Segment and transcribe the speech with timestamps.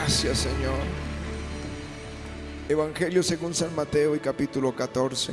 [0.00, 0.78] Gracias, Señor.
[2.68, 5.32] Evangelio según San Mateo y capítulo 14.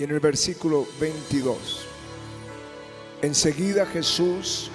[0.00, 1.86] Y en el versículo 22.
[3.22, 4.68] Enseguida Jesús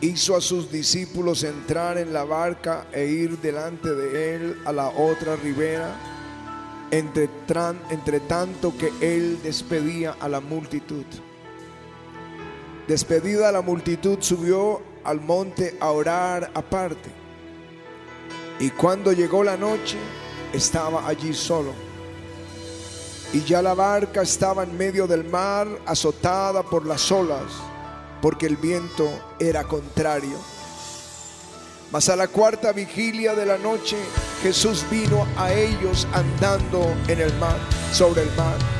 [0.00, 4.90] hizo a sus discípulos entrar en la barca e ir delante de él a la
[4.90, 5.92] otra ribera,
[6.92, 7.28] entre,
[7.90, 11.04] entre tanto que él despedía a la multitud.
[12.86, 17.10] Despedida la multitud, subió al monte a orar aparte.
[18.58, 19.98] Y cuando llegó la noche,
[20.52, 21.72] estaba allí solo.
[23.32, 27.70] Y ya la barca estaba en medio del mar, azotada por las olas
[28.20, 30.36] porque el viento era contrario.
[31.90, 33.96] Mas a la cuarta vigilia de la noche
[34.42, 37.58] Jesús vino a ellos andando en el mar,
[37.92, 38.79] sobre el mar.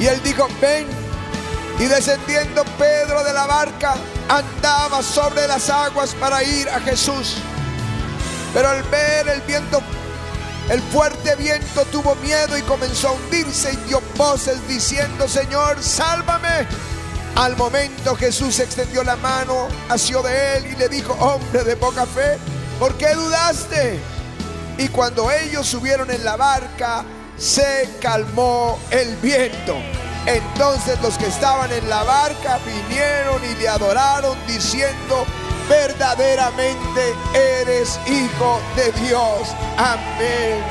[0.00, 0.88] Y él dijo, ven.
[1.78, 3.94] Y descendiendo Pedro de la barca,
[4.28, 7.36] andaba sobre las aguas para ir a Jesús.
[8.52, 9.80] Pero al ver el viento
[10.70, 16.64] el fuerte viento tuvo miedo y comenzó a hundirse y dio voces diciendo, Señor, sálvame.
[17.34, 22.06] Al momento Jesús extendió la mano, asió de él y le dijo, hombre de poca
[22.06, 22.38] fe,
[22.78, 23.98] ¿por qué dudaste?
[24.78, 27.04] Y cuando ellos subieron en la barca,
[27.40, 29.74] se calmó el viento.
[30.26, 35.24] Entonces los que estaban en la barca vinieron y le adoraron diciendo,
[35.68, 39.48] verdaderamente eres hijo de Dios.
[39.78, 40.62] Amén.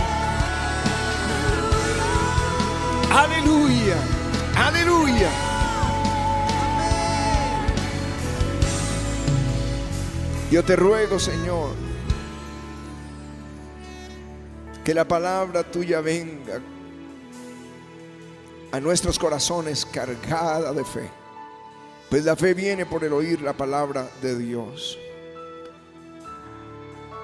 [3.11, 3.95] Aleluya.
[4.55, 5.29] Aleluya.
[10.51, 11.88] Yo te ruego, Señor,
[14.89, 16.59] que la palabra tuya venga
[18.71, 21.07] a nuestros corazones cargada de fe
[22.09, 24.97] pues la fe viene por el oír la palabra de Dios.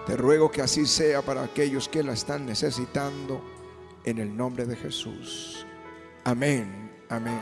[0.05, 3.41] Te ruego que así sea para aquellos que la están necesitando
[4.03, 5.65] en el nombre de Jesús.
[6.23, 7.39] Amén, amén.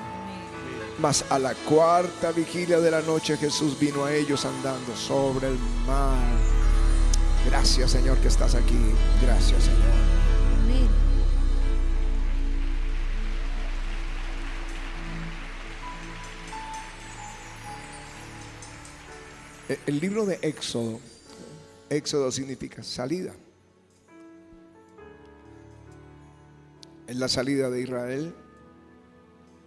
[1.00, 5.58] Mas a la cuarta vigilia de la noche Jesús vino a ellos andando sobre el
[5.86, 6.54] mar.
[7.46, 8.80] Gracias Señor que estás aquí.
[9.22, 10.13] Gracias Señor.
[19.68, 21.00] El libro de Éxodo,
[21.90, 23.34] Éxodo significa salida.
[27.08, 28.34] Es la salida de Israel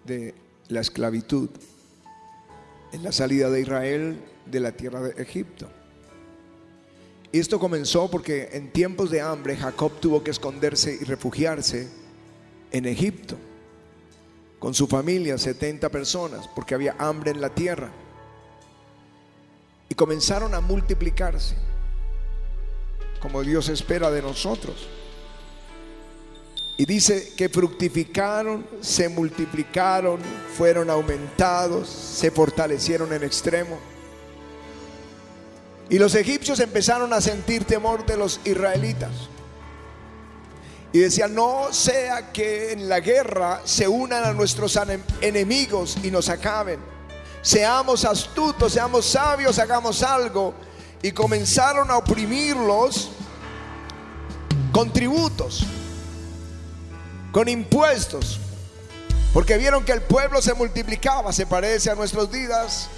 [0.04, 0.34] de
[0.68, 1.48] la esclavitud.
[2.92, 5.68] Es la salida de Israel de la tierra de Egipto.
[7.32, 11.88] Y esto comenzó porque en tiempos de hambre Jacob tuvo que esconderse y refugiarse
[12.70, 13.36] en Egipto
[14.58, 17.92] con su familia, 70 personas, porque había hambre en la tierra
[19.96, 21.56] comenzaron a multiplicarse,
[23.20, 24.86] como Dios espera de nosotros.
[26.78, 30.20] Y dice que fructificaron, se multiplicaron,
[30.56, 33.78] fueron aumentados, se fortalecieron en extremo.
[35.88, 39.12] Y los egipcios empezaron a sentir temor de los israelitas.
[40.92, 44.78] Y decían, no sea que en la guerra se unan a nuestros
[45.22, 46.95] enemigos y nos acaben
[47.46, 50.52] seamos astutos, seamos sabios, hagamos algo.
[51.00, 53.10] Y comenzaron a oprimirlos
[54.72, 55.64] con tributos,
[57.30, 58.40] con impuestos,
[59.32, 62.88] porque vieron que el pueblo se multiplicaba, se parece a nuestros días,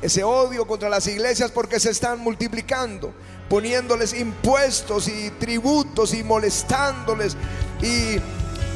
[0.00, 3.12] ese odio contra las iglesias porque se están multiplicando,
[3.50, 7.36] poniéndoles impuestos y tributos y molestándoles.
[7.82, 8.20] Y,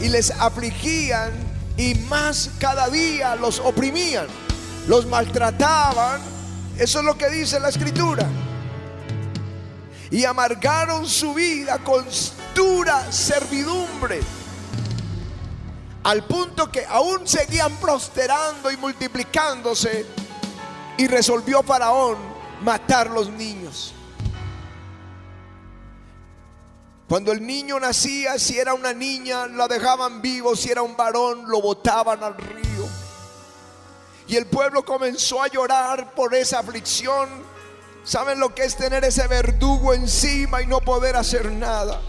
[0.06, 1.31] les afligían
[1.76, 4.26] y más cada día los oprimían
[4.88, 6.21] los maltrataban.
[6.79, 8.27] Eso es lo que dice la escritura.
[10.11, 12.05] Y amargaron su vida con
[12.55, 14.21] dura servidumbre.
[16.03, 20.06] Al punto que aún seguían prosperando y multiplicándose.
[20.97, 22.17] Y resolvió Faraón
[22.62, 23.94] matar los niños.
[27.09, 31.49] Cuando el niño nacía, si era una niña, la dejaban vivo, si era un varón,
[31.49, 32.69] lo botaban al río.
[34.31, 37.29] Y el pueblo comenzó a llorar por esa aflicción
[38.05, 42.00] ¿Saben lo que es tener ese verdugo encima y no poder hacer nada?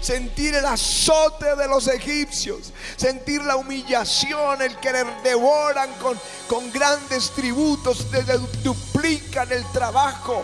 [0.00, 6.18] sentir el azote de los egipcios, sentir la humillación, el que le devoran con,
[6.48, 8.22] con grandes tributos, le
[8.62, 10.42] duplican el trabajo,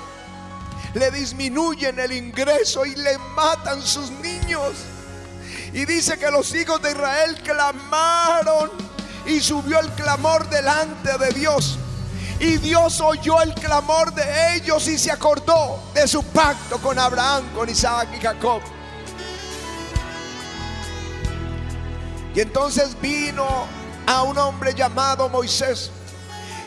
[0.92, 4.74] le disminuyen el ingreso y le matan sus niños.
[5.72, 8.95] Y dice que los hijos de Israel clamaron
[9.26, 11.78] y subió el clamor delante de Dios.
[12.38, 17.44] Y Dios oyó el clamor de ellos y se acordó de su pacto con Abraham,
[17.54, 18.60] con Isaac y Jacob.
[22.34, 23.46] Y entonces vino
[24.06, 25.90] a un hombre llamado Moisés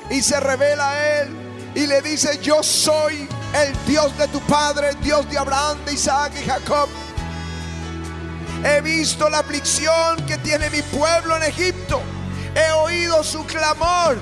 [0.09, 1.37] y se revela a él
[1.75, 6.33] y le dice, yo soy el Dios de tu padre, Dios de Abraham, de Isaac
[6.41, 6.89] y Jacob.
[8.63, 12.01] He visto la aflicción que tiene mi pueblo en Egipto.
[12.55, 14.17] He oído su clamor.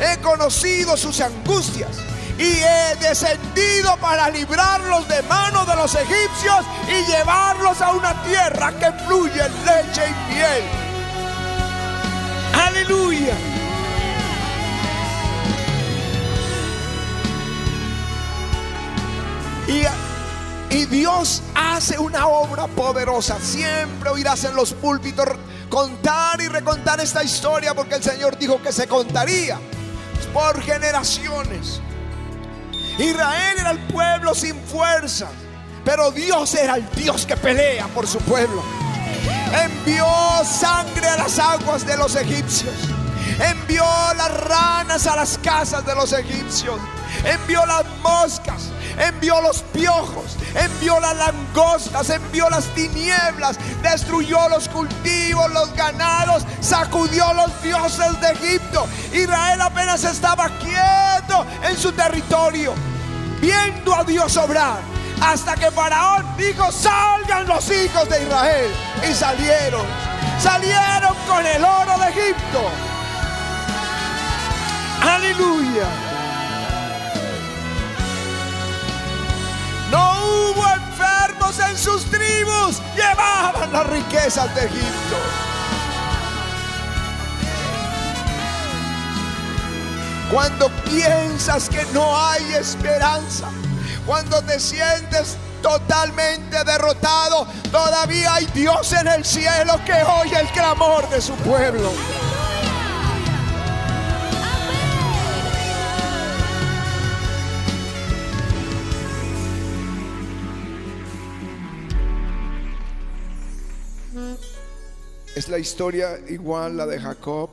[0.00, 1.98] He conocido sus angustias
[2.38, 8.72] y he descendido para librarlos de manos de los egipcios y llevarlos a una tierra
[8.78, 10.62] que fluye leche y miel.
[12.54, 13.34] Aleluya.
[19.66, 23.38] Y, y, Dios hace una obra poderosa.
[23.40, 25.26] Siempre oirás en los púlpitos
[25.68, 29.58] contar y recontar esta historia porque el Señor dijo que se contaría
[30.32, 31.80] por generaciones.
[32.98, 35.28] Israel era el pueblo sin fuerza,
[35.84, 38.62] pero Dios era el Dios que pelea por su pueblo.
[39.64, 40.06] Envió
[40.44, 42.74] sangre a las aguas de los egipcios.
[43.40, 43.84] Envió
[44.16, 46.78] las ranas a las casas de los egipcios.
[47.24, 55.50] Envió las moscas envió los piojos, envió las langostas, envió las tinieblas, destruyó los cultivos,
[55.52, 58.86] los ganados, sacudió los dioses de Egipto.
[59.12, 62.74] Israel apenas estaba quieto en su territorio,
[63.40, 64.80] viendo a Dios obrar.
[65.20, 68.70] Hasta que Faraón dijo, salgan los hijos de Israel.
[69.10, 69.84] Y salieron,
[70.40, 72.70] salieron con el oro de Egipto.
[75.02, 76.07] Aleluya.
[80.22, 82.80] Hubo enfermos en sus tribus.
[82.94, 85.16] Llevaban las riquezas de Egipto.
[90.30, 93.48] Cuando piensas que no hay esperanza,
[94.04, 101.08] cuando te sientes totalmente derrotado, todavía hay Dios en el cielo que oye el clamor
[101.08, 101.90] de su pueblo.
[115.38, 117.50] Es la historia igual la de Jacob.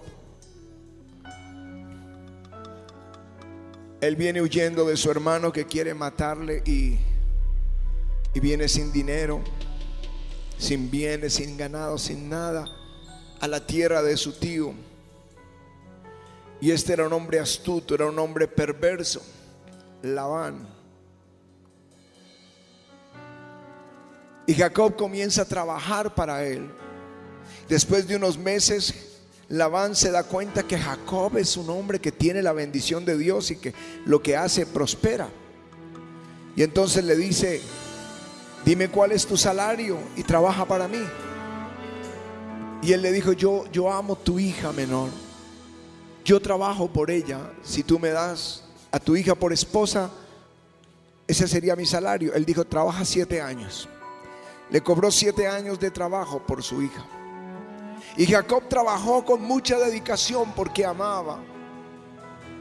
[4.02, 6.98] Él viene huyendo de su hermano que quiere matarle y,
[8.34, 9.40] y viene sin dinero,
[10.58, 12.66] sin bienes, sin ganado, sin nada,
[13.40, 14.74] a la tierra de su tío.
[16.60, 19.22] Y este era un hombre astuto, era un hombre perverso,
[20.02, 20.68] Labán.
[24.48, 26.68] Y Jacob comienza a trabajar para él.
[27.70, 28.94] Después de unos meses,
[29.50, 33.52] Labán se da cuenta que Jacob es un hombre que tiene la bendición de Dios
[33.52, 33.74] y que
[34.06, 35.30] lo que hace prospera.
[36.56, 37.62] Y entonces le dice,
[38.66, 41.04] dime cuál es tu salario y trabaja para mí.
[42.82, 45.10] Y él le dijo, yo, yo amo tu hija menor.
[46.24, 47.52] Yo trabajo por ella.
[47.64, 50.12] Si tú me das a tu hija por esposa,
[51.28, 52.34] ese sería mi salario.
[52.34, 53.90] Él dijo, trabaja siete años.
[54.70, 57.06] Le cobró siete años de trabajo por su hija.
[58.18, 61.40] Y Jacob trabajó con mucha dedicación porque amaba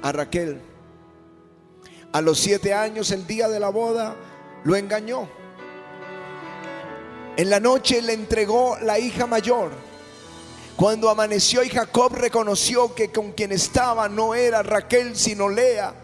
[0.02, 0.60] a Raquel.
[2.12, 4.16] A los siete años, el día de la boda,
[4.64, 5.28] lo engañó.
[7.36, 9.72] En la noche le entregó la hija mayor.
[10.76, 15.94] Cuando amaneció y Jacob reconoció que con quien estaba no era Raquel sino Lea,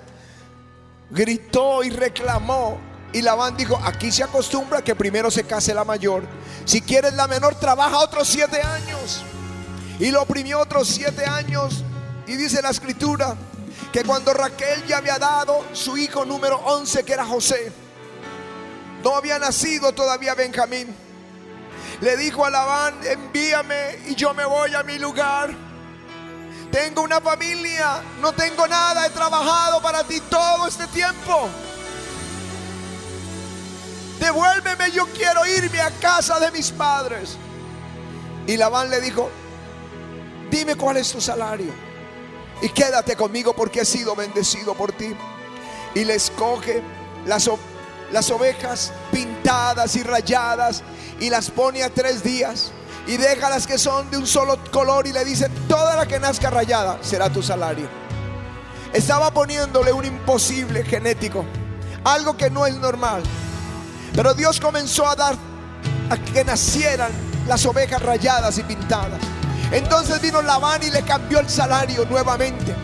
[1.11, 2.79] gritó y reclamó.
[3.13, 6.23] Y Labán dijo, aquí se acostumbra que primero se case la mayor.
[6.65, 9.25] Si quieres la menor, trabaja otros siete años.
[10.01, 11.85] Y lo oprimió otros siete años.
[12.27, 13.37] Y dice la escritura
[13.93, 17.71] que cuando Raquel ya había dado su hijo número 11, que era José,
[19.05, 20.95] no había nacido todavía Benjamín.
[22.01, 25.51] Le dijo a Labán, envíame y yo me voy a mi lugar.
[26.73, 31.49] Tengo una familia, no tengo nada, he trabajado para ti todo este tiempo.
[34.19, 37.37] Devuélveme, yo quiero irme a casa de mis padres.
[38.47, 39.31] Y Labán le dijo,
[40.51, 41.73] dime cuál es tu salario
[42.63, 45.15] y quédate conmigo porque he sido bendecido por ti.
[45.95, 46.83] Y le escoge
[47.27, 47.51] las,
[48.13, 50.83] las ovejas pintadas y rayadas
[51.19, 52.71] y las pone a tres días
[53.07, 56.21] y deja las que son de un solo color y le dice, toda la que
[56.21, 57.89] nazca rayada será tu salario.
[58.93, 61.45] Estaba poniéndole un imposible genético,
[62.05, 63.23] algo que no es normal.
[64.15, 65.37] Pero Dios comenzó a dar
[66.11, 67.11] a que nacieran
[67.47, 69.21] las ovejas rayadas y pintadas.
[69.73, 72.75] Entonces vino Labán y le cambió el salario nuevamente.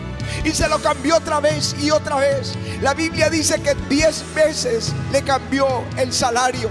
[0.43, 2.53] Y se lo cambió otra vez y otra vez.
[2.81, 6.69] La Biblia dice que diez veces le cambió el salario.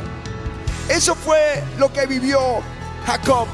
[0.89, 2.39] Eso fue lo que vivió
[3.07, 3.47] Jacob.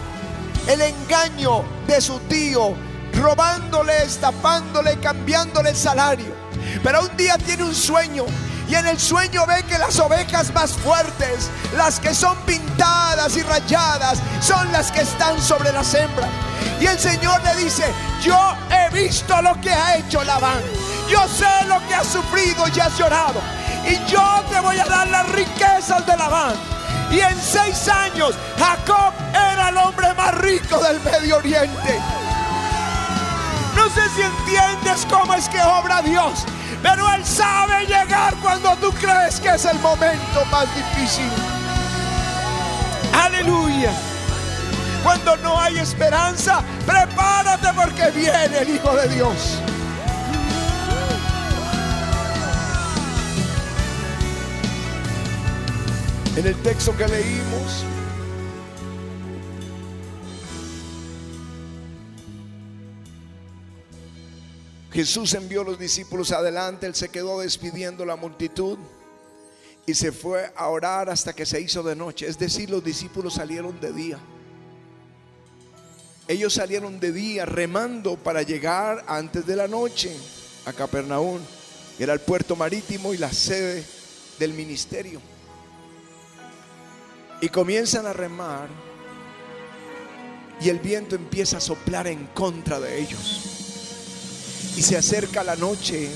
[0.68, 2.74] El engaño de su tío,
[3.14, 6.32] robándole, estafándole, cambiándole el salario.
[6.82, 8.24] Pero un día tiene un sueño
[8.72, 13.42] y en el sueño ve que las ovejas más fuertes, las que son pintadas y
[13.42, 16.30] rayadas, son las que están sobre las hembras.
[16.80, 17.84] Y el Señor le dice,
[18.22, 20.62] yo he visto lo que ha hecho Labán.
[21.06, 23.42] Yo sé lo que ha sufrido y has llorado.
[23.86, 26.54] Y yo te voy a dar las riquezas de Labán.
[27.10, 32.00] Y en seis años Jacob era el hombre más rico del Medio Oriente.
[33.76, 36.46] No sé si entiendes cómo es que obra Dios.
[36.80, 41.28] Pero Él sabe llegar cuando tú crees que es el momento más difícil.
[43.12, 43.92] Aleluya.
[45.02, 49.58] Cuando no hay esperanza, prepárate porque viene el Hijo de Dios.
[56.36, 57.84] En el texto que leímos,
[64.92, 68.78] Jesús envió a los discípulos adelante, él se quedó despidiendo la multitud
[69.86, 72.28] y se fue a orar hasta que se hizo de noche.
[72.28, 74.18] Es decir, los discípulos salieron de día.
[76.28, 80.14] Ellos salieron de día remando para llegar antes de la noche
[80.66, 81.40] a Capernaum.
[81.98, 83.84] Era el puerto marítimo y la sede
[84.38, 85.20] del ministerio.
[87.40, 88.68] Y comienzan a remar
[90.60, 93.61] y el viento empieza a soplar en contra de ellos.
[94.76, 96.10] Y se acerca la noche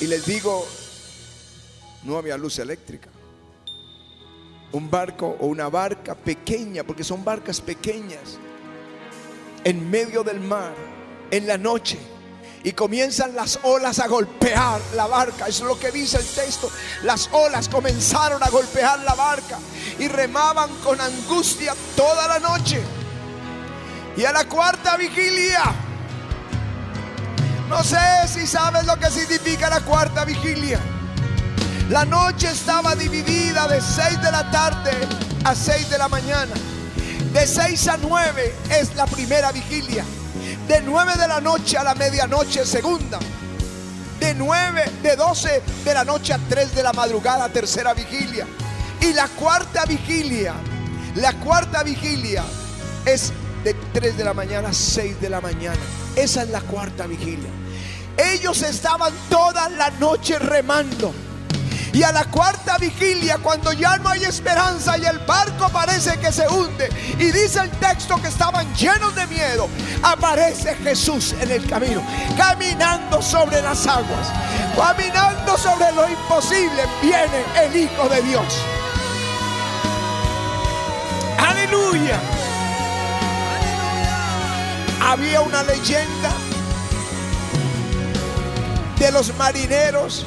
[0.00, 0.66] y les digo,
[2.04, 3.08] no había luz eléctrica
[4.72, 8.38] un barco o una barca pequeña, porque son barcas pequeñas,
[9.64, 10.74] en medio del mar,
[11.30, 11.98] en la noche.
[12.64, 15.46] Y comienzan las olas a golpear la barca.
[15.46, 16.70] Eso es lo que dice el texto.
[17.04, 19.58] Las olas comenzaron a golpear la barca
[19.98, 22.80] y remaban con angustia toda la noche.
[24.16, 25.62] Y a la cuarta vigilia,
[27.68, 30.80] no sé si sabes lo que significa la cuarta vigilia.
[31.90, 34.90] La noche estaba dividida de 6 de la tarde
[35.44, 36.52] a 6 de la mañana.
[37.32, 40.04] De 6 a 9 es la primera vigilia.
[40.66, 43.18] De 9 de la noche a la medianoche segunda.
[44.20, 48.46] De 9, de 12 de la noche a 3 de la madrugada tercera vigilia.
[49.00, 50.54] Y la cuarta vigilia,
[51.14, 52.44] la cuarta vigilia
[53.04, 53.32] es
[53.64, 55.80] de 3 de la mañana a 6 de la mañana.
[56.16, 57.50] Esa es la cuarta vigilia.
[58.16, 61.14] Ellos estaban toda la noche remando
[61.92, 66.30] y a la cuarta vigilia, cuando ya no hay esperanza y el barco parece que
[66.30, 66.88] se hunde,
[67.18, 69.68] y dice el texto que estaban llenos de miedo,
[70.02, 72.02] aparece Jesús en el camino,
[72.36, 74.28] caminando sobre las aguas,
[74.76, 78.62] caminando sobre lo imposible, viene el Hijo de Dios.
[81.38, 82.20] Aleluya.
[85.08, 86.30] Había una leyenda
[88.98, 90.26] de los marineros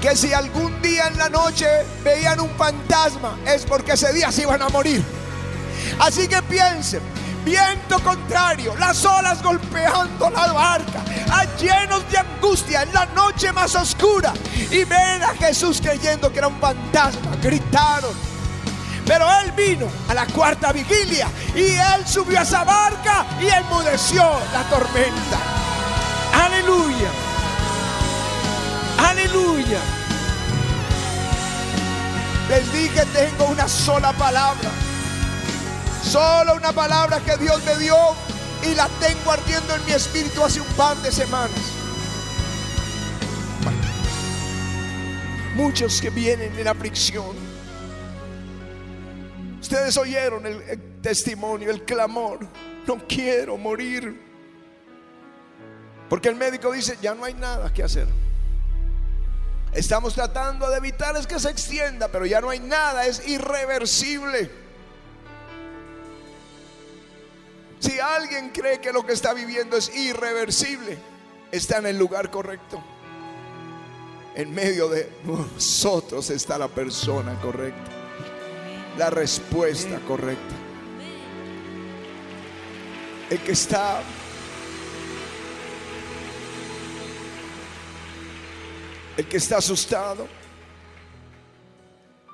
[0.00, 1.66] que si algún día en la noche
[2.04, 5.02] veían un fantasma es porque ese día se iban a morir.
[5.98, 7.00] Así que piensen,
[7.44, 11.02] viento contrario, las olas golpeando la barca,
[11.58, 14.32] llenos de angustia en la noche más oscura
[14.70, 18.33] y ven a Jesús creyendo que era un fantasma, gritaron.
[19.06, 24.22] Pero él vino a la cuarta vigilia y él subió a esa barca y enmudeció
[24.52, 25.38] la tormenta.
[26.32, 27.10] Aleluya.
[28.98, 29.80] Aleluya.
[32.48, 34.70] Les dije, tengo una sola palabra.
[36.02, 37.96] Solo una palabra que Dios me dio
[38.62, 41.50] y la tengo ardiendo en mi espíritu hace un par de semanas.
[45.54, 47.53] Muchos que vienen en aflicción.
[49.64, 52.46] Ustedes oyeron el, testimonio, el clamor.
[52.86, 54.20] No quiero morir.
[56.06, 58.06] Porque el médico dice, ya no hay nada que hacer.
[59.72, 64.50] Estamos tratando de evitar es que se extienda, pero ya no hay nada, es irreversible.
[67.78, 70.98] Si alguien cree que lo que está viviendo es irreversible,
[71.50, 72.84] está en el lugar correcto.
[74.34, 78.03] en medio de nosotros está la persona correcta,
[78.98, 80.54] la respuesta correcta.
[83.30, 84.02] El que está
[89.16, 90.26] el que está asustado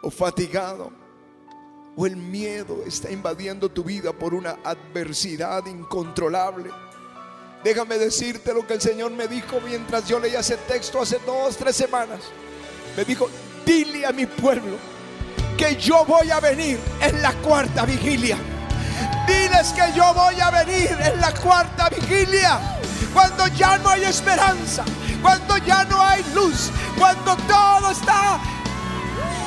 [0.02, 0.90] o fatigado
[1.96, 6.70] o el miedo está invadiendo tu vida por una adversidad incontrolable.
[7.62, 11.56] Déjame decirte lo que el Señor me dijo mientras yo leía ese texto hace dos,
[11.56, 12.20] tres semanas.
[12.96, 13.28] Me dijo,
[13.66, 14.76] dile a mi pueblo
[15.56, 18.36] que yo voy a venir en la cuarta vigilia.
[19.26, 22.58] Diles que yo voy a venir en la cuarta vigilia.
[23.12, 24.84] Cuando ya no hay esperanza,
[25.22, 28.38] cuando ya no hay luz, cuando todo está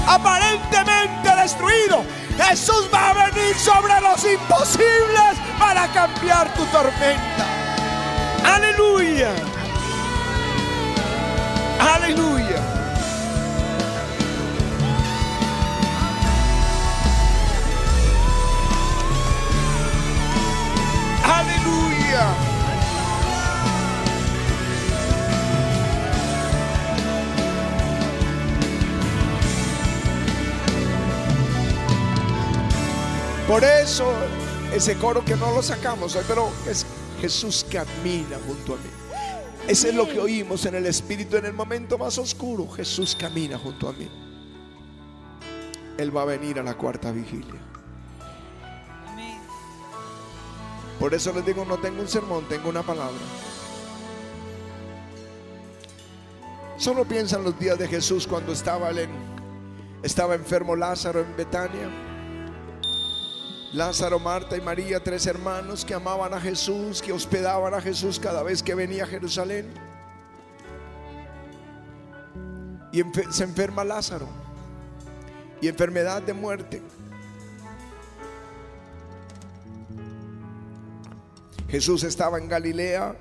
[0.07, 2.03] aparentemente destruido.
[2.37, 7.45] Jesús va a venir sobre los imposibles para cambiar tu tormenta.
[8.43, 9.29] Aleluya.
[11.79, 12.82] Aleluya.
[21.23, 22.27] Aleluya.
[33.47, 34.11] Por eso
[34.73, 36.85] ese coro que no lo sacamos pero es
[37.21, 38.89] Jesús camina junto a mí.
[39.67, 42.67] Ese es lo que oímos en el Espíritu en el momento más oscuro.
[42.67, 44.09] Jesús camina junto a mí.
[45.97, 47.72] Él va a venir a la cuarta vigilia.
[50.99, 53.19] Por eso les digo, no tengo un sermón, tengo una palabra.
[56.77, 59.09] Solo piensan los días de Jesús cuando estaba, en,
[60.01, 61.89] estaba enfermo Lázaro en Betania.
[63.73, 68.43] Lázaro, Marta y María, tres hermanos que amaban a Jesús, que hospedaban a Jesús cada
[68.43, 69.73] vez que venía a Jerusalén.
[72.91, 73.01] Y
[73.31, 74.27] se enferma Lázaro.
[75.59, 76.81] Y enfermedad de muerte.
[81.73, 83.15] Jesús estaba en Galilea,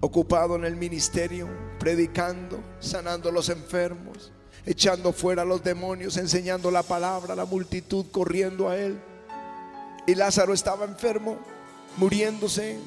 [0.00, 4.32] ocupado en el ministerio, predicando, sanando a los enfermos,
[4.66, 9.00] echando fuera a los demonios, enseñando la palabra, la multitud corriendo a él.
[10.06, 11.38] Y Lázaro estaba enfermo,
[11.96, 12.78] muriéndose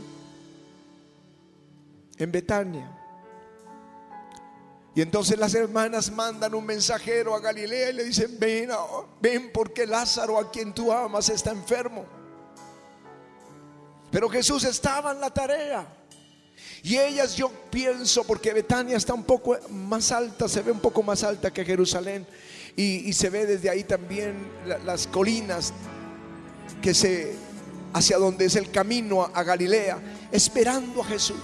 [2.19, 2.95] en Betania.
[4.93, 8.69] Y entonces las hermanas mandan un mensajero a Galilea y le dicen, ven,
[9.19, 12.05] ven porque Lázaro a quien tú amas está enfermo.
[14.13, 15.87] Pero Jesús estaba en la tarea.
[16.83, 21.01] Y ellas yo pienso, porque Betania está un poco más alta, se ve un poco
[21.01, 22.27] más alta que Jerusalén.
[22.75, 24.35] Y, se ve desde ahí también
[24.85, 25.73] las colinas
[26.79, 27.35] que se
[27.91, 29.99] hacia donde es el camino a Galilea,
[30.31, 31.41] esperando a Jesús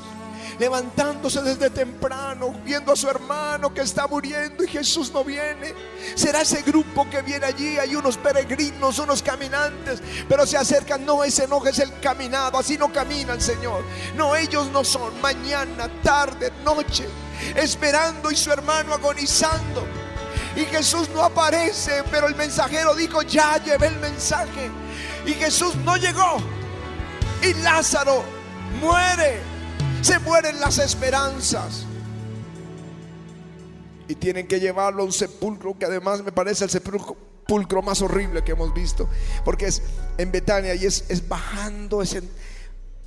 [0.57, 5.73] levantándose desde temprano, viendo a su hermano que está muriendo y Jesús no viene.
[6.15, 11.23] Será ese grupo que viene allí, hay unos peregrinos, unos caminantes, pero se acercan, no,
[11.23, 13.83] ese no es el caminado, así no camina el Señor.
[14.15, 17.07] No, ellos no son, mañana, tarde, noche,
[17.55, 19.85] esperando y su hermano agonizando.
[20.55, 24.69] Y Jesús no aparece, pero el mensajero dijo, ya llevé el mensaje.
[25.25, 26.37] Y Jesús no llegó.
[27.41, 28.23] Y Lázaro
[28.81, 29.58] muere.
[30.01, 31.85] Se mueren las esperanzas.
[34.07, 38.43] Y tienen que llevarlo a un sepulcro que además me parece el sepulcro más horrible
[38.43, 39.07] que hemos visto.
[39.45, 39.83] Porque es
[40.17, 42.23] en Betania y es, es bajando ese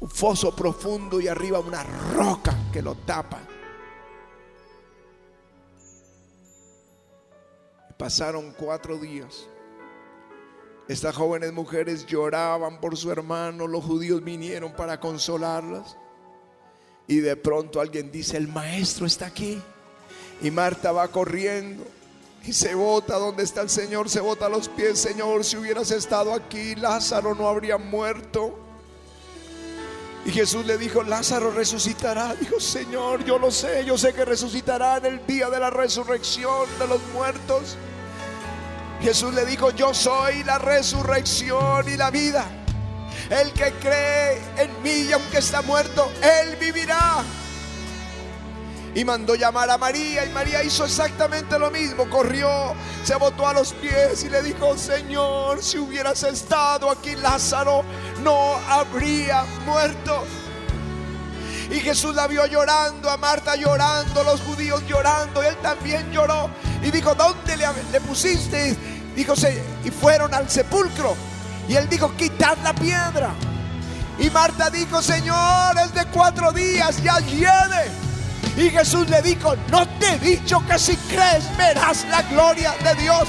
[0.03, 3.39] un foso profundo y arriba una roca que lo tapa.
[7.97, 9.47] Pasaron cuatro días.
[10.89, 15.97] Estas jóvenes mujeres lloraban por su hermano, los judíos vinieron para consolarlas.
[17.07, 19.61] Y de pronto alguien dice, el maestro está aquí.
[20.41, 21.85] Y Marta va corriendo
[22.45, 25.93] y se bota donde está el Señor, se bota a los pies, Señor, si hubieras
[25.93, 28.59] estado aquí, Lázaro no habría muerto.
[30.25, 32.35] Y Jesús le dijo, Lázaro resucitará.
[32.37, 36.69] Dijo, Señor, yo lo sé, yo sé que resucitará en el día de la resurrección
[36.79, 37.77] de los muertos.
[39.01, 42.62] Jesús le dijo, yo soy la resurrección y la vida.
[43.33, 47.23] El que cree en mí y aunque está muerto, él vivirá.
[48.95, 52.11] Y mandó llamar a María y María hizo exactamente lo mismo.
[52.11, 57.85] Corrió, se botó a los pies y le dijo, Señor, si hubieras estado aquí Lázaro,
[58.23, 60.25] no habría muerto.
[61.71, 66.51] Y Jesús la vio llorando, a Marta llorando, los judíos llorando, él también lloró.
[66.83, 68.77] Y dijo, ¿dónde le, le pusiste?
[69.17, 69.33] Dijo,
[69.85, 71.32] y fueron al sepulcro.
[71.69, 73.31] Y él dijo, quitad la piedra.
[74.19, 78.03] Y Marta dijo, Señor, es de cuatro días, ya llene.
[78.57, 82.95] Y Jesús le dijo, no te he dicho que si crees verás la gloria de
[83.03, 83.29] Dios.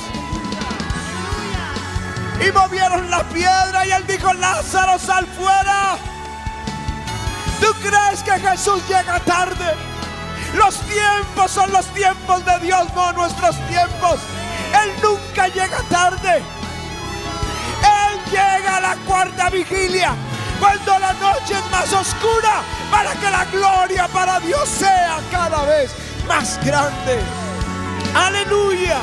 [2.45, 5.97] Y movieron la piedra y él dijo, Lázaro, sal fuera.
[7.61, 9.73] ¿Tú crees que Jesús llega tarde?
[10.55, 14.19] Los tiempos son los tiempos de Dios, no nuestros tiempos.
[14.83, 16.43] Él nunca llega tarde.
[18.83, 20.13] La cuarta vigilia
[20.59, 25.89] cuando la noche es más oscura para que la gloria para Dios sea cada vez
[26.27, 27.21] más grande.
[28.13, 28.97] Aleluya.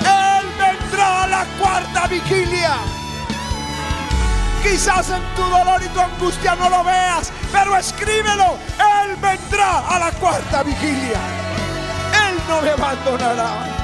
[0.00, 2.74] Él vendrá a la cuarta vigilia.
[4.62, 8.58] Quizás en tu dolor y tu angustia no lo veas, pero escríbelo.
[9.02, 11.20] Él vendrá a la cuarta vigilia.
[12.28, 13.75] Él no me abandonará.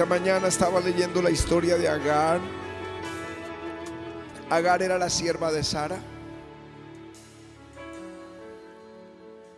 [0.00, 2.40] Esta mañana estaba leyendo la historia de Agar.
[4.48, 5.98] Agar era la sierva de Sara.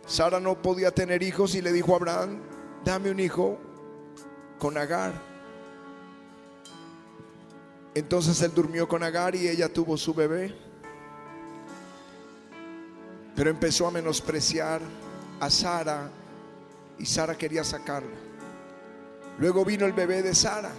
[0.05, 2.41] Sara no podía tener hijos y le dijo a Abraham,
[2.83, 3.57] dame un hijo
[4.59, 5.13] con Agar.
[7.95, 10.53] Entonces él durmió con Agar y ella tuvo su bebé.
[13.33, 14.81] Pero empezó a menospreciar
[15.39, 16.09] a Sara
[16.99, 18.32] y Sara quería sacarla.
[19.39, 20.71] Luego vino el bebé de Sara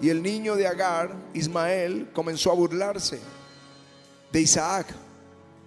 [0.00, 3.20] y el niño de Agar, Ismael, comenzó a burlarse
[4.32, 4.86] de Isaac.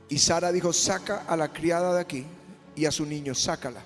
[0.10, 2.26] Y Sara dijo, saca a la criada de aquí
[2.76, 3.82] y a su niño, sácala.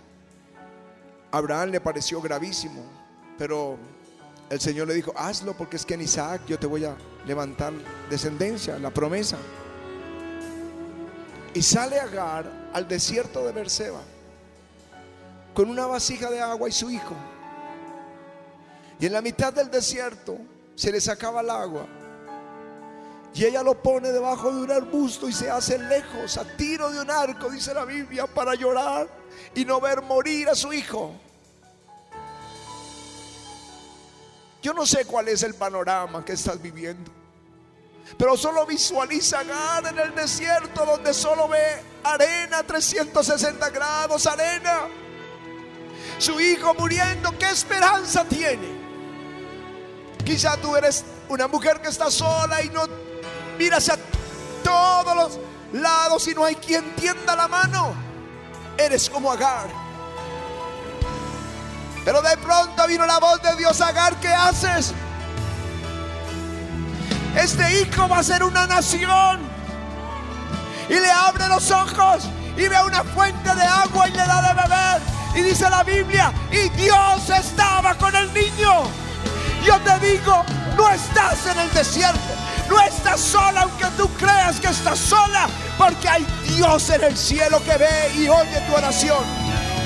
[1.32, 2.84] Abraham le pareció gravísimo,
[3.38, 3.77] pero
[4.49, 7.73] el Señor le dijo, hazlo porque es que en Isaac yo te voy a levantar
[8.10, 9.38] descendencia, la promesa.
[11.53, 14.01] Y sale Agar al desierto de Berseba
[15.53, 17.15] con una vasija de agua y su hijo.
[19.03, 20.37] Y en la mitad del desierto
[20.75, 21.85] se le sacaba el agua.
[23.35, 27.01] Y ella lo pone debajo de un arbusto y se hace lejos, a tiro de
[27.01, 29.09] un arco, dice la Biblia, para llorar
[29.53, 31.13] y no ver morir a su hijo.
[34.61, 37.11] Yo no sé cuál es el panorama que estás viviendo.
[38.17, 44.87] Pero solo visualiza Agar en el desierto donde solo ve arena 360 grados, arena.
[46.19, 48.83] Su hijo muriendo, ¿qué esperanza tiene?
[50.25, 52.83] Quizá tú eres una mujer que está sola y no
[53.57, 53.97] miras a
[54.63, 55.39] todos los
[55.81, 57.93] lados y no hay quien tienda la mano.
[58.77, 59.67] Eres como Agar.
[62.05, 64.93] Pero de pronto vino la voz de Dios, Agar, ¿qué haces?
[67.36, 69.41] Este hijo va a ser una nación.
[70.89, 74.62] Y le abre los ojos y ve una fuente de agua y le da de
[74.62, 75.01] beber.
[75.36, 79.02] Y dice la Biblia, y Dios estaba con el niño.
[79.65, 80.43] Yo te digo,
[80.76, 82.19] no estás en el desierto,
[82.69, 85.47] no estás sola aunque tú creas que estás sola,
[85.78, 89.23] porque hay Dios en el cielo que ve y oye tu oración.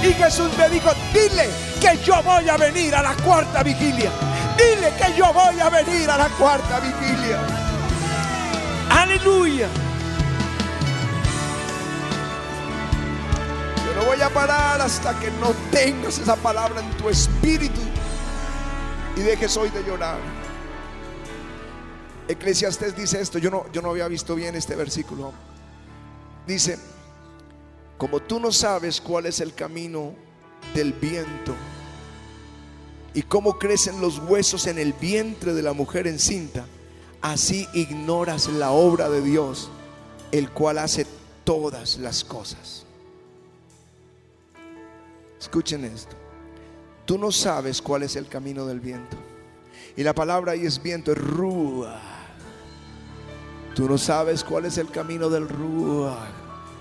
[0.01, 4.11] Y Jesús me dijo, dile que yo voy a venir a la cuarta vigilia.
[4.57, 7.39] Dile que yo voy a venir a la cuarta vigilia.
[8.89, 9.67] Aleluya.
[13.85, 17.86] Yo no voy a parar hasta que no tengas esa palabra en tu espíritu
[19.17, 20.19] y dejes hoy de llorar.
[22.27, 25.33] Eclesiastes dice esto, yo no, yo no había visto bien este versículo.
[26.45, 26.77] Dice,
[27.97, 30.13] como tú no sabes cuál es el camino
[30.75, 31.55] del viento
[33.13, 36.65] y cómo crecen los huesos en el vientre de la mujer encinta,
[37.21, 39.69] así ignoras la obra de Dios,
[40.31, 41.07] el cual hace
[41.43, 42.85] todas las cosas.
[45.39, 46.26] Escuchen esto.
[47.07, 49.15] Tú no sabes cuál es el camino del viento.
[49.95, 52.01] Y la palabra ahí es viento, es rúa.
[53.73, 56.27] Tú no sabes cuál es el camino del rúa,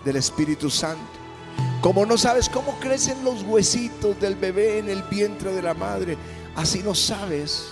[0.04, 1.00] del Espíritu Santo.
[1.80, 6.16] Como no sabes cómo crecen los huesitos del bebé en el vientre de la madre,
[6.56, 7.68] así no sabes,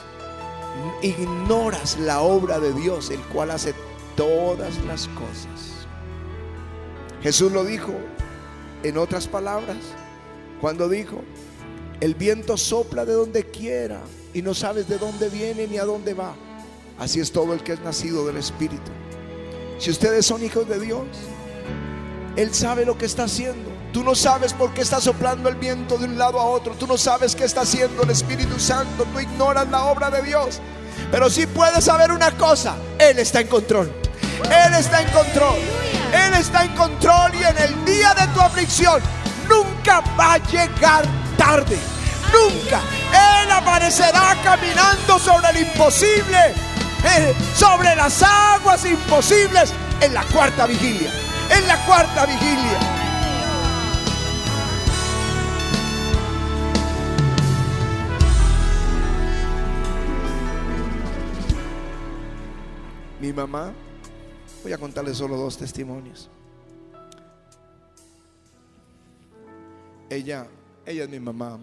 [1.02, 3.74] ignoras la obra de Dios, el cual hace
[4.16, 5.88] todas las cosas.
[7.20, 7.92] Jesús lo dijo
[8.84, 9.78] en otras palabras,
[10.60, 11.20] cuando dijo,
[12.00, 14.00] el viento sopla de donde quiera
[14.32, 16.34] y no sabes de dónde viene ni a dónde va.
[16.98, 18.90] Así es todo el que es nacido del Espíritu.
[19.78, 21.06] Si ustedes son hijos de Dios,
[22.36, 23.70] Él sabe lo que está haciendo.
[23.92, 26.74] Tú no sabes por qué está soplando el viento de un lado a otro.
[26.74, 29.04] Tú no sabes qué está haciendo el Espíritu Santo.
[29.12, 30.60] Tú ignoras la obra de Dios.
[31.10, 32.76] Pero sí puedes saber una cosa.
[32.98, 33.92] Él está en control.
[34.44, 35.58] Él está en control.
[36.12, 39.00] Él está en control y en el día de tu aflicción
[39.48, 41.78] nunca va a llegar tarde.
[42.32, 42.80] Nunca.
[43.12, 46.54] Él aparecerá caminando sobre el imposible.
[47.06, 51.12] eh, sobre las aguas imposibles en la cuarta vigilia.
[51.50, 52.78] En la cuarta vigilia.
[63.20, 63.72] Mi mamá,
[64.62, 66.30] voy a contarle solo dos testimonios.
[70.08, 70.46] Ella,
[70.86, 71.58] ella es mi mamá.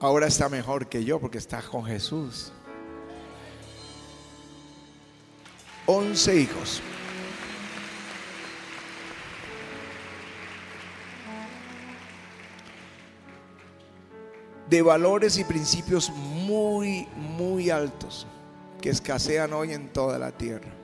[0.00, 2.52] Ahora está mejor que yo porque está con Jesús.
[5.86, 6.82] Once hijos.
[14.68, 18.26] De valores y principios muy, muy altos
[18.80, 20.81] que escasean hoy en toda la tierra.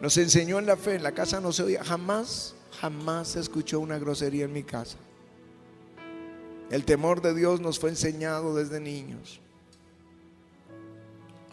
[0.00, 3.80] Nos enseñó en la fe, en la casa no se oía, jamás, jamás se escuchó
[3.80, 4.98] una grosería en mi casa.
[6.70, 9.40] El temor de Dios nos fue enseñado desde niños.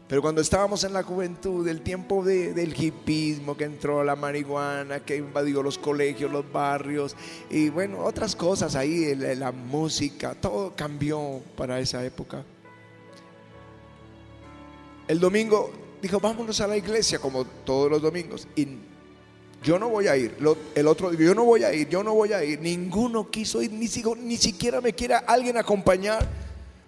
[0.08, 5.16] Pero cuando estábamos en la juventud, el tiempo del hipismo que entró la marihuana, que
[5.16, 7.16] invadió los colegios, los barrios
[7.50, 12.44] y bueno, otras cosas ahí, la música, todo cambió para esa época.
[15.08, 15.72] El domingo
[16.04, 18.46] dijo, vámonos a la iglesia como todos los domingos.
[18.58, 18.68] Y
[19.64, 20.36] yo no voy a ir.
[20.76, 22.60] El otro dijo, yo no voy a ir, yo no voy a ir.
[22.60, 23.88] Ninguno quiso ir, ni,
[24.18, 26.28] ni siquiera me quiera alguien acompañar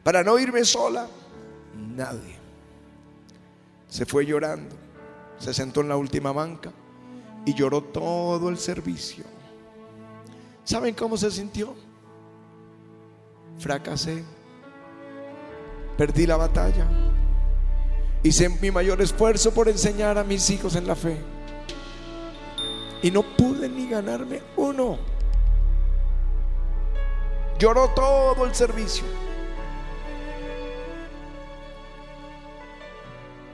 [0.04, 1.08] para no irme sola.
[1.95, 2.36] Nadie.
[3.88, 4.75] Se fue llorando.
[5.39, 6.73] Se sentó en la última banca
[7.45, 9.23] y lloró todo el servicio.
[10.65, 11.73] ¿Saben cómo se sintió?
[13.60, 14.25] Fracasé.
[15.97, 17.14] Perdí la batalla.
[18.25, 21.15] Hice mi mayor esfuerzo por enseñar a mis hijos en la fe.
[23.03, 24.97] Y no pude ni ganarme uno.
[27.59, 29.03] Lloró todo el servicio.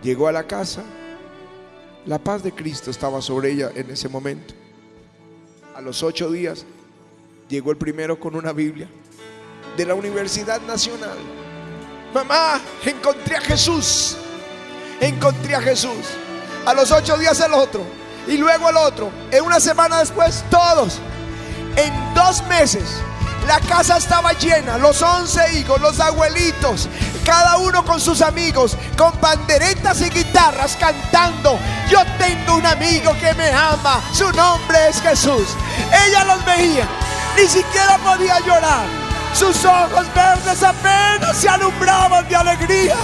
[0.01, 0.83] Llegó a la casa.
[2.05, 4.53] La paz de Cristo estaba sobre ella en ese momento.
[5.75, 6.65] A los ocho días
[7.49, 8.87] llegó el primero con una Biblia
[9.75, 11.17] de la Universidad Nacional.
[12.13, 14.15] Mamá, encontré a Jesús
[15.01, 16.05] encontré a Jesús.
[16.65, 17.81] A los ocho días el otro.
[18.27, 19.11] Y luego el otro.
[19.31, 20.99] En una semana después, todos.
[21.75, 22.83] En dos meses,
[23.47, 24.77] la casa estaba llena.
[24.77, 26.87] Los once hijos, los abuelitos.
[27.25, 28.77] Cada uno con sus amigos.
[28.97, 31.57] Con banderetas y guitarras cantando.
[31.89, 34.01] Yo tengo un amigo que me ama.
[34.13, 35.47] Su nombre es Jesús.
[36.07, 36.87] Ella los veía.
[37.35, 39.00] Ni siquiera podía llorar.
[39.33, 42.95] Sus ojos verdes apenas se alumbraban de alegría.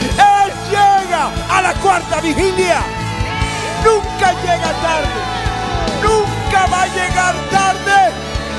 [0.00, 2.80] Él llega a la cuarta vigilia.
[3.84, 5.08] Nunca llega tarde.
[6.02, 8.12] Nunca va a llegar tarde.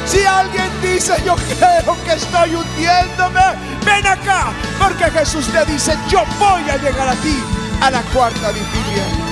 [0.05, 3.41] Si alguien dice, yo creo que estoy hundiéndome,
[3.85, 7.41] ven acá, porque Jesús te dice, yo voy a llegar a ti
[7.81, 9.22] a la cuarta vigilia.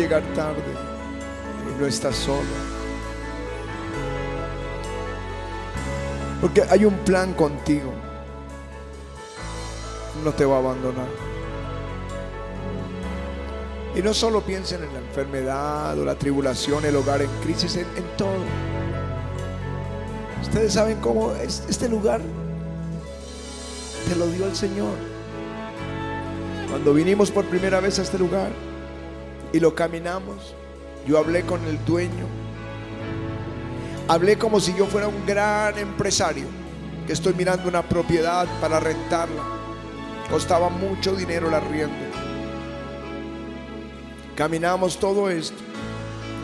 [0.00, 0.62] Llegar tarde
[1.68, 2.48] y no estás solo.
[6.40, 7.92] Porque hay un plan contigo.
[10.24, 11.08] No te va a abandonar.
[13.94, 17.86] Y no solo piensen en la enfermedad o la tribulación, el hogar en crisis, en,
[18.16, 18.44] todo.
[20.40, 22.20] Ustedes saben cómo es este lugar
[24.08, 24.94] te lo dio el Señor.
[26.70, 28.50] Cuando vinimos por primera vez a este lugar
[29.52, 30.54] y lo caminamos,
[31.06, 32.26] yo hablé con el dueño.
[34.08, 36.46] Hablé como si yo fuera un gran empresario
[37.06, 39.42] que estoy mirando una propiedad para rentarla.
[40.30, 41.96] Costaba mucho dinero el arriendo.
[44.36, 45.62] Caminamos todo esto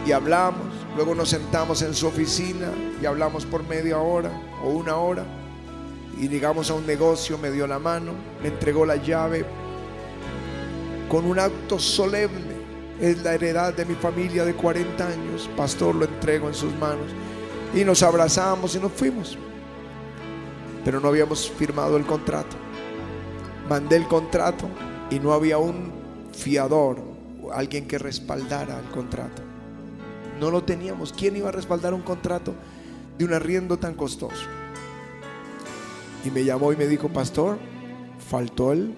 [0.06, 0.66] y hablamos.
[0.96, 2.68] Luego nos sentamos en su oficina
[3.00, 4.30] y hablamos por media hora
[4.64, 5.24] o una hora.
[6.18, 9.44] Y llegamos a un negocio, me dio la mano, me entregó la llave
[11.08, 12.45] con un acto solemne.
[13.00, 15.50] Es la heredad de mi familia de 40 años.
[15.56, 17.06] Pastor, lo entrego en sus manos.
[17.74, 19.36] Y nos abrazamos y nos fuimos.
[20.84, 22.56] Pero no habíamos firmado el contrato.
[23.68, 24.68] Mandé el contrato
[25.10, 25.92] y no había un
[26.32, 27.16] fiador
[27.52, 29.42] alguien que respaldara el contrato.
[30.40, 31.12] No lo teníamos.
[31.12, 32.54] ¿Quién iba a respaldar un contrato
[33.18, 34.46] de un arriendo tan costoso?
[36.24, 37.58] Y me llamó y me dijo, pastor,
[38.28, 38.94] faltó el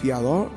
[0.00, 0.50] fiador.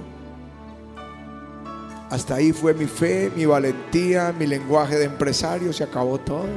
[2.09, 6.47] Hasta ahí fue mi fe, mi valentía, mi lenguaje de empresario, se acabó todo.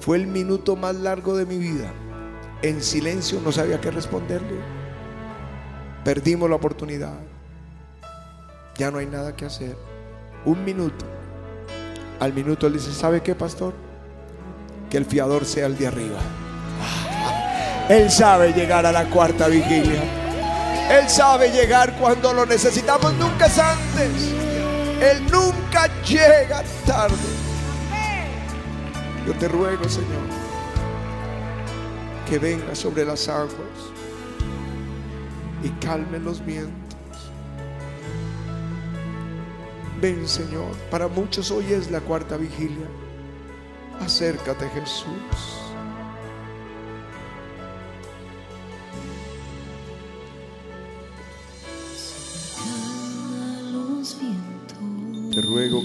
[0.00, 1.92] Fue el minuto más largo de mi vida.
[2.62, 4.58] En silencio no sabía qué responderle.
[6.04, 7.18] Perdimos la oportunidad
[8.80, 9.76] ya no hay nada que hacer.
[10.46, 11.04] Un minuto.
[12.18, 13.74] Al minuto él dice, ¿sabe qué, pastor?
[14.88, 16.18] Que el fiador sea el de arriba.
[17.90, 20.19] Él sabe llegar a la cuarta vigilia.
[20.90, 23.14] Él sabe llegar cuando lo necesitamos.
[23.14, 24.32] Nunca es antes.
[25.00, 27.16] Él nunca llega tarde.
[29.24, 30.26] Yo te ruego, Señor,
[32.28, 33.50] que venga sobre las aguas
[35.62, 36.98] y calme los vientos.
[40.00, 42.86] Ven Señor, para muchos hoy es la cuarta vigilia.
[44.00, 45.69] Acércate Jesús.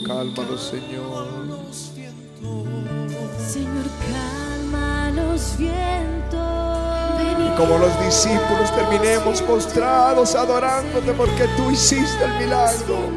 [0.03, 1.27] Cálmalos, Señor.
[3.47, 6.45] Señor, calma los vientos.
[7.39, 13.09] Y como los discípulos terminemos postrados adorándote porque tú hiciste el milagro.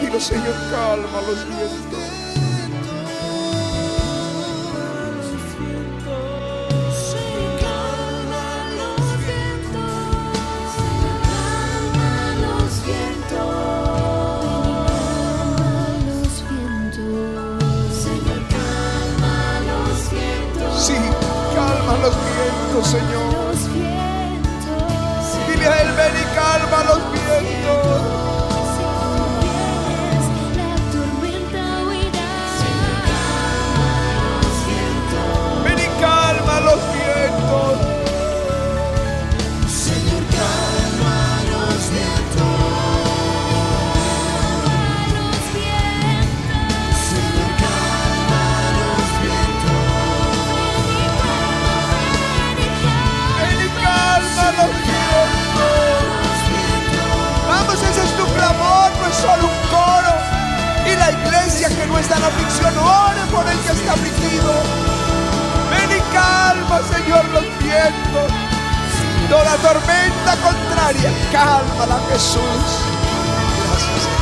[0.00, 2.17] Dilo, Señor, calma los vientos.
[22.68, 23.37] Vientos, Señor.
[61.58, 64.52] Iglesia que no está en aflicción, ore por el que está afligido.
[65.70, 68.32] Ven y calma, Señor, los vientos.
[69.28, 72.62] Toda tormenta contraria, cálmala, Jesús.
[73.66, 74.17] Gracias,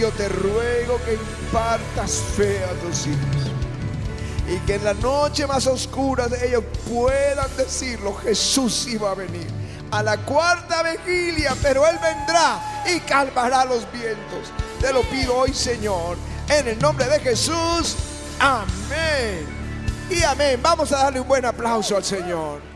[0.00, 3.52] yo te ruego que impartas fe a tus hijos.
[4.48, 9.46] Y que en la noche más oscura de ellos puedan decirlo, Jesús iba a venir.
[9.90, 14.50] A la cuarta vigilia, pero Él vendrá y calmará los vientos.
[14.80, 16.16] Te lo pido hoy, Señor,
[16.48, 17.96] en el nombre de Jesús.
[18.38, 19.46] Amén.
[20.08, 20.60] Y amén.
[20.62, 22.69] Vamos a darle un buen aplauso al Señor.